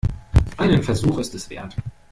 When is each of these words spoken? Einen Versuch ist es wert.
Einen 0.57 0.81
Versuch 0.81 1.19
ist 1.19 1.35
es 1.35 1.47
wert. 1.51 1.75